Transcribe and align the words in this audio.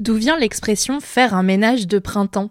D'où 0.00 0.14
vient 0.14 0.38
l'expression 0.38 0.98
faire 0.98 1.34
un 1.34 1.42
ménage 1.42 1.86
de 1.86 1.98
printemps 1.98 2.48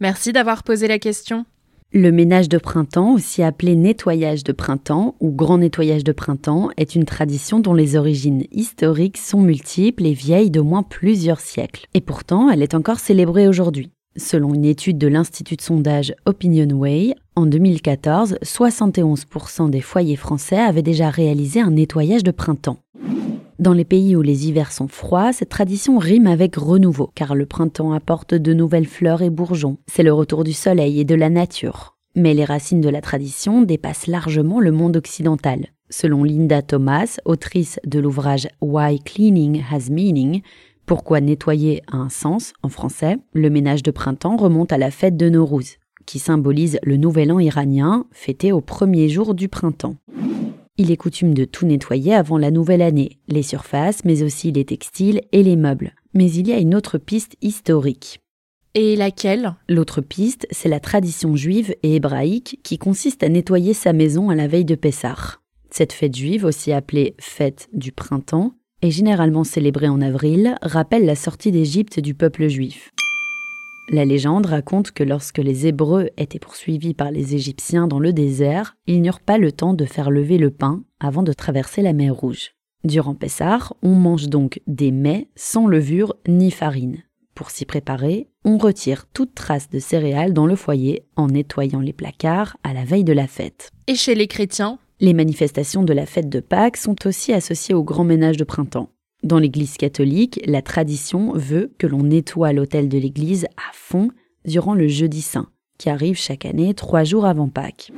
Merci 0.00 0.32
d'avoir 0.32 0.62
posé 0.62 0.88
la 0.88 0.98
question. 0.98 1.44
Le 1.92 2.10
ménage 2.12 2.48
de 2.48 2.56
printemps, 2.56 3.12
aussi 3.12 3.42
appelé 3.42 3.76
nettoyage 3.76 4.42
de 4.42 4.52
printemps 4.52 5.16
ou 5.20 5.30
grand 5.32 5.58
nettoyage 5.58 6.02
de 6.02 6.12
printemps, 6.12 6.70
est 6.78 6.94
une 6.94 7.04
tradition 7.04 7.60
dont 7.60 7.74
les 7.74 7.94
origines 7.94 8.44
historiques 8.52 9.18
sont 9.18 9.42
multiples 9.42 10.06
et 10.06 10.14
vieilles 10.14 10.50
d'au 10.50 10.64
moins 10.64 10.82
plusieurs 10.82 11.40
siècles. 11.40 11.84
Et 11.92 12.00
pourtant, 12.00 12.48
elle 12.48 12.62
est 12.62 12.74
encore 12.74 12.98
célébrée 12.98 13.46
aujourd'hui. 13.46 13.90
Selon 14.16 14.54
une 14.54 14.64
étude 14.64 14.96
de 14.96 15.08
l'Institut 15.08 15.56
de 15.56 15.62
sondage 15.62 16.14
OpinionWay, 16.24 17.14
en 17.34 17.44
2014, 17.44 18.38
71% 18.42 19.68
des 19.68 19.82
foyers 19.82 20.16
français 20.16 20.56
avaient 20.56 20.80
déjà 20.80 21.10
réalisé 21.10 21.60
un 21.60 21.72
nettoyage 21.72 22.24
de 22.24 22.30
printemps. 22.30 22.78
Dans 23.58 23.72
les 23.72 23.86
pays 23.86 24.14
où 24.14 24.20
les 24.20 24.48
hivers 24.48 24.70
sont 24.70 24.86
froids, 24.86 25.32
cette 25.32 25.48
tradition 25.48 25.96
rime 25.96 26.26
avec 26.26 26.56
renouveau, 26.56 27.10
car 27.14 27.34
le 27.34 27.46
printemps 27.46 27.92
apporte 27.92 28.34
de 28.34 28.52
nouvelles 28.52 28.86
fleurs 28.86 29.22
et 29.22 29.30
bourgeons. 29.30 29.78
C'est 29.86 30.02
le 30.02 30.12
retour 30.12 30.44
du 30.44 30.52
soleil 30.52 31.00
et 31.00 31.04
de 31.04 31.14
la 31.14 31.30
nature. 31.30 31.96
Mais 32.14 32.34
les 32.34 32.44
racines 32.44 32.82
de 32.82 32.90
la 32.90 33.00
tradition 33.00 33.62
dépassent 33.62 34.08
largement 34.08 34.60
le 34.60 34.72
monde 34.72 34.98
occidental. 34.98 35.68
Selon 35.88 36.22
Linda 36.22 36.60
Thomas, 36.60 37.16
autrice 37.24 37.80
de 37.86 37.98
l'ouvrage 37.98 38.46
Why 38.60 39.00
Cleaning 39.00 39.62
Has 39.70 39.90
Meaning, 39.90 40.42
pourquoi 40.84 41.22
nettoyer 41.22 41.82
a 41.90 41.96
un 41.96 42.10
sens 42.10 42.52
en 42.62 42.68
français, 42.68 43.16
le 43.32 43.48
ménage 43.48 43.82
de 43.82 43.90
printemps 43.90 44.36
remonte 44.36 44.72
à 44.72 44.78
la 44.78 44.90
fête 44.90 45.16
de 45.16 45.30
Nowruz, 45.30 45.78
qui 46.04 46.18
symbolise 46.18 46.78
le 46.82 46.98
nouvel 46.98 47.32
an 47.32 47.38
iranien 47.38 48.04
fêté 48.12 48.52
au 48.52 48.60
premier 48.60 49.08
jour 49.08 49.34
du 49.34 49.48
printemps. 49.48 49.96
Il 50.78 50.90
est 50.90 50.96
coutume 50.98 51.32
de 51.32 51.46
tout 51.46 51.64
nettoyer 51.64 52.14
avant 52.14 52.36
la 52.36 52.50
nouvelle 52.50 52.82
année, 52.82 53.18
les 53.28 53.42
surfaces, 53.42 54.04
mais 54.04 54.22
aussi 54.22 54.52
les 54.52 54.66
textiles 54.66 55.22
et 55.32 55.42
les 55.42 55.56
meubles. 55.56 55.94
Mais 56.12 56.30
il 56.30 56.46
y 56.48 56.52
a 56.52 56.58
une 56.58 56.74
autre 56.74 56.98
piste 56.98 57.36
historique. 57.40 58.20
Et 58.74 58.94
laquelle? 58.94 59.54
L'autre 59.70 60.02
piste, 60.02 60.46
c'est 60.50 60.68
la 60.68 60.80
tradition 60.80 61.34
juive 61.34 61.74
et 61.82 61.96
hébraïque 61.96 62.60
qui 62.62 62.76
consiste 62.76 63.22
à 63.22 63.30
nettoyer 63.30 63.72
sa 63.72 63.94
maison 63.94 64.28
à 64.28 64.34
la 64.34 64.48
veille 64.48 64.66
de 64.66 64.74
Pessah. 64.74 65.38
Cette 65.70 65.94
fête 65.94 66.14
juive, 66.14 66.44
aussi 66.44 66.72
appelée 66.72 67.14
fête 67.18 67.70
du 67.72 67.90
printemps, 67.90 68.52
est 68.82 68.90
généralement 68.90 69.44
célébrée 69.44 69.88
en 69.88 70.02
avril, 70.02 70.56
rappelle 70.60 71.06
la 71.06 71.16
sortie 71.16 71.52
d'Égypte 71.52 72.00
du 72.00 72.12
peuple 72.12 72.48
juif. 72.48 72.90
La 73.88 74.04
légende 74.04 74.46
raconte 74.46 74.90
que 74.90 75.04
lorsque 75.04 75.38
les 75.38 75.68
Hébreux 75.68 76.10
étaient 76.16 76.40
poursuivis 76.40 76.92
par 76.92 77.12
les 77.12 77.36
Égyptiens 77.36 77.86
dans 77.86 78.00
le 78.00 78.12
désert, 78.12 78.76
ils 78.88 79.00
n'eurent 79.00 79.20
pas 79.20 79.38
le 79.38 79.52
temps 79.52 79.74
de 79.74 79.84
faire 79.84 80.10
lever 80.10 80.38
le 80.38 80.50
pain 80.50 80.82
avant 80.98 81.22
de 81.22 81.32
traverser 81.32 81.82
la 81.82 81.92
mer 81.92 82.12
Rouge. 82.12 82.56
Durant 82.82 83.14
Pessar, 83.14 83.74
on 83.82 83.94
mange 83.94 84.28
donc 84.28 84.60
des 84.66 84.90
mets 84.90 85.28
sans 85.36 85.68
levure 85.68 86.16
ni 86.26 86.50
farine. 86.50 87.04
Pour 87.36 87.50
s'y 87.50 87.64
préparer, 87.64 88.28
on 88.44 88.58
retire 88.58 89.06
toute 89.12 89.34
trace 89.34 89.70
de 89.70 89.78
céréales 89.78 90.32
dans 90.32 90.46
le 90.46 90.56
foyer 90.56 91.04
en 91.14 91.28
nettoyant 91.28 91.80
les 91.80 91.92
placards 91.92 92.56
à 92.64 92.74
la 92.74 92.84
veille 92.84 93.04
de 93.04 93.12
la 93.12 93.28
fête. 93.28 93.70
Et 93.86 93.94
chez 93.94 94.16
les 94.16 94.26
chrétiens? 94.26 94.78
Les 94.98 95.12
manifestations 95.12 95.82
de 95.82 95.92
la 95.92 96.06
fête 96.06 96.30
de 96.30 96.40
Pâques 96.40 96.78
sont 96.78 97.06
aussi 97.06 97.32
associées 97.34 97.74
au 97.74 97.84
grand 97.84 98.04
ménage 98.04 98.38
de 98.38 98.44
printemps. 98.44 98.88
Dans 99.22 99.38
l'Église 99.38 99.76
catholique, 99.76 100.40
la 100.46 100.62
tradition 100.62 101.32
veut 101.32 101.72
que 101.78 101.86
l'on 101.86 102.02
nettoie 102.02 102.52
l'autel 102.52 102.88
de 102.88 102.98
l'Église 102.98 103.46
à 103.56 103.72
fond 103.72 104.10
durant 104.44 104.74
le 104.74 104.88
jeudi 104.88 105.22
saint, 105.22 105.48
qui 105.78 105.90
arrive 105.90 106.16
chaque 106.16 106.44
année 106.44 106.74
trois 106.74 107.04
jours 107.04 107.26
avant 107.26 107.48
Pâques. 107.48 107.92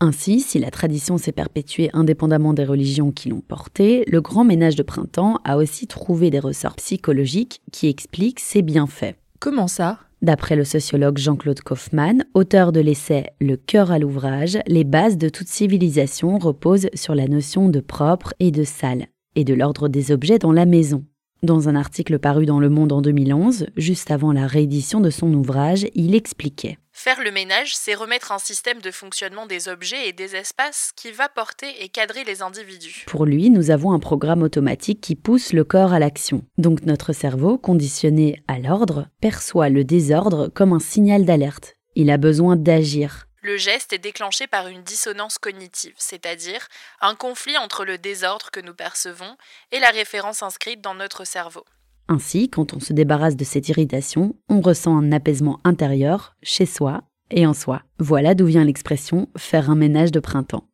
Ainsi, 0.00 0.40
si 0.40 0.58
la 0.58 0.70
tradition 0.70 1.18
s'est 1.18 1.30
perpétuée 1.30 1.90
indépendamment 1.92 2.54
des 2.54 2.64
religions 2.64 3.12
qui 3.12 3.28
l'ont 3.28 3.42
portée, 3.42 4.04
le 4.06 4.22
grand 4.22 4.44
ménage 4.44 4.74
de 4.74 4.82
printemps 4.82 5.38
a 5.44 5.58
aussi 5.58 5.86
trouvé 5.86 6.30
des 6.30 6.38
ressorts 6.38 6.76
psychologiques 6.76 7.60
qui 7.70 7.88
expliquent 7.88 8.40
ses 8.40 8.62
bienfaits. 8.62 9.14
Comment 9.40 9.68
ça? 9.68 9.98
D'après 10.22 10.56
le 10.56 10.64
sociologue 10.64 11.18
Jean-Claude 11.18 11.60
Kaufmann, 11.60 12.24
auteur 12.34 12.72
de 12.72 12.80
l'essai 12.80 13.26
Le 13.40 13.56
cœur 13.56 13.90
à 13.90 13.98
l'ouvrage, 13.98 14.58
les 14.66 14.84
bases 14.84 15.18
de 15.18 15.28
toute 15.28 15.48
civilisation 15.48 16.38
reposent 16.38 16.88
sur 16.94 17.14
la 17.14 17.26
notion 17.26 17.68
de 17.68 17.80
propre 17.80 18.34
et 18.38 18.50
de 18.50 18.64
sale, 18.64 19.06
et 19.36 19.44
de 19.44 19.54
l'ordre 19.54 19.88
des 19.88 20.12
objets 20.12 20.38
dans 20.38 20.52
la 20.52 20.66
maison. 20.66 21.04
Dans 21.42 21.70
un 21.70 21.74
article 21.74 22.18
paru 22.18 22.44
dans 22.44 22.60
Le 22.60 22.68
Monde 22.68 22.92
en 22.92 23.00
2011, 23.00 23.68
juste 23.76 24.10
avant 24.10 24.30
la 24.32 24.46
réédition 24.46 25.00
de 25.00 25.08
son 25.08 25.32
ouvrage, 25.32 25.86
il 25.94 26.14
expliquait 26.14 26.76
Faire 26.92 27.22
le 27.24 27.30
ménage, 27.30 27.74
c'est 27.74 27.94
remettre 27.94 28.30
un 28.30 28.38
système 28.38 28.80
de 28.82 28.90
fonctionnement 28.90 29.46
des 29.46 29.68
objets 29.68 30.06
et 30.06 30.12
des 30.12 30.36
espaces 30.36 30.92
qui 30.94 31.12
va 31.12 31.30
porter 31.30 31.68
et 31.80 31.88
cadrer 31.88 32.24
les 32.24 32.42
individus. 32.42 33.06
Pour 33.06 33.24
lui, 33.24 33.48
nous 33.48 33.70
avons 33.70 33.92
un 33.92 33.98
programme 33.98 34.42
automatique 34.42 35.00
qui 35.00 35.16
pousse 35.16 35.54
le 35.54 35.64
corps 35.64 35.94
à 35.94 35.98
l'action. 35.98 36.44
Donc 36.58 36.82
notre 36.84 37.14
cerveau, 37.14 37.56
conditionné 37.56 38.42
à 38.48 38.58
l'ordre, 38.58 39.08
perçoit 39.22 39.70
le 39.70 39.82
désordre 39.82 40.48
comme 40.48 40.74
un 40.74 40.78
signal 40.78 41.24
d'alerte. 41.24 41.72
Il 41.94 42.10
a 42.10 42.18
besoin 42.18 42.56
d'agir. 42.56 43.29
Le 43.42 43.56
geste 43.56 43.94
est 43.94 43.98
déclenché 43.98 44.46
par 44.46 44.68
une 44.68 44.82
dissonance 44.82 45.38
cognitive, 45.38 45.94
c'est-à-dire 45.96 46.68
un 47.00 47.14
conflit 47.14 47.56
entre 47.56 47.86
le 47.86 47.96
désordre 47.96 48.50
que 48.50 48.60
nous 48.60 48.74
percevons 48.74 49.36
et 49.72 49.80
la 49.80 49.88
référence 49.88 50.42
inscrite 50.42 50.82
dans 50.82 50.94
notre 50.94 51.24
cerveau. 51.24 51.64
Ainsi, 52.08 52.50
quand 52.50 52.74
on 52.74 52.80
se 52.80 52.92
débarrasse 52.92 53.36
de 53.36 53.44
cette 53.44 53.70
irritation, 53.70 54.36
on 54.50 54.60
ressent 54.60 54.94
un 54.94 55.10
apaisement 55.10 55.58
intérieur, 55.64 56.36
chez 56.42 56.66
soi 56.66 57.02
et 57.30 57.46
en 57.46 57.54
soi. 57.54 57.82
Voilà 57.98 58.34
d'où 58.34 58.44
vient 58.44 58.64
l'expression 58.64 59.28
faire 59.38 59.70
un 59.70 59.76
ménage 59.76 60.12
de 60.12 60.20
printemps. 60.20 60.68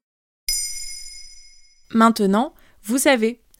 Maintenant, 1.92 2.52
vous 2.82 2.98
savez, 2.98 3.42